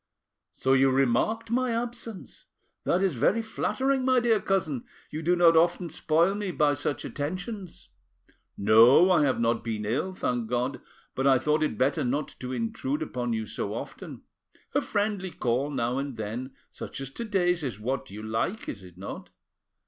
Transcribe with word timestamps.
"So 0.51 0.73
you 0.73 0.89
remarked 0.89 1.51
my 1.51 1.69
absence! 1.69 2.47
That 2.85 3.03
is 3.03 3.13
very 3.13 3.43
flattering, 3.43 4.03
my 4.03 4.19
dear 4.19 4.41
cousin; 4.41 4.85
you 5.11 5.21
do 5.21 5.35
not 5.35 5.55
often 5.55 5.89
spoil 5.89 6.33
me 6.33 6.49
by 6.49 6.73
such 6.73 7.05
attentions. 7.05 7.89
No, 8.57 9.11
I 9.11 9.21
have 9.21 9.39
not 9.39 9.63
been 9.63 9.85
ill, 9.85 10.15
thank 10.15 10.47
God, 10.47 10.81
but 11.13 11.27
I 11.27 11.37
thought 11.37 11.61
it 11.61 11.77
better 11.77 12.03
not 12.03 12.29
to 12.39 12.51
intrude 12.51 13.03
upon 13.03 13.33
you 13.33 13.45
so 13.45 13.75
often. 13.75 14.23
A 14.73 14.81
friendly 14.81 15.29
call 15.29 15.69
now 15.69 15.99
and 15.99 16.17
then 16.17 16.55
such 16.71 16.99
as 16.99 17.11
to 17.11 17.23
day's 17.23 17.63
is 17.63 17.79
what 17.79 18.09
you 18.09 18.23
like, 18.23 18.67
is 18.67 18.81
it 18.81 18.97
not? 18.97 19.29